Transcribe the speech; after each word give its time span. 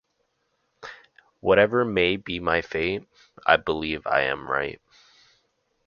Whatever 1.41 1.85
may 1.85 2.15
be 2.17 2.39
my 2.39 2.63
fate, 2.63 3.07
I 3.45 3.57
believe 3.57 4.07
I 4.07 4.21
am 4.21 4.49
right. 4.49 4.81